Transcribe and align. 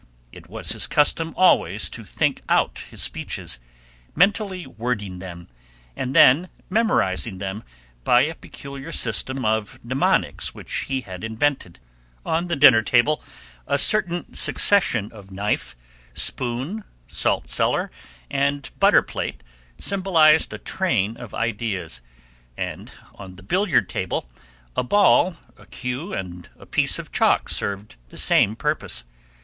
It 0.31 0.49
was 0.49 0.71
his 0.71 0.87
custom 0.87 1.31
always 1.37 1.87
to 1.91 2.03
think 2.03 2.41
out 2.49 2.79
his 2.89 3.03
speeches, 3.03 3.59
mentally 4.15 4.65
wording 4.65 5.19
them, 5.19 5.47
and 5.95 6.15
then 6.15 6.49
memorizing 6.71 7.37
them 7.37 7.63
by 8.03 8.21
a 8.21 8.33
peculiar 8.33 8.91
system 8.91 9.45
of 9.45 9.79
mnemonics 9.85 10.55
which 10.55 10.85
he 10.87 11.01
had 11.01 11.23
invented. 11.23 11.77
On 12.25 12.47
the 12.47 12.55
dinner 12.55 12.81
table 12.81 13.23
a 13.67 13.77
certain 13.77 14.33
succession 14.33 15.11
of 15.11 15.29
knife, 15.29 15.75
spoon, 16.15 16.83
salt 17.05 17.47
cellar, 17.47 17.91
and 18.27 18.71
butter 18.79 19.03
plate 19.03 19.43
symbolized 19.77 20.51
a 20.51 20.57
train 20.57 21.15
of 21.15 21.35
ideas, 21.35 22.01
and 22.57 22.91
on 23.13 23.35
the 23.35 23.43
billiard 23.43 23.87
table 23.87 24.27
a 24.75 24.81
ball, 24.83 25.37
a 25.59 25.67
cue, 25.67 26.11
and 26.11 26.49
a 26.57 26.65
piece 26.65 26.97
of 26.97 27.11
chalk 27.11 27.49
served 27.49 27.97
the 28.09 28.17
same 28.17 28.55
purpose. 28.55 29.03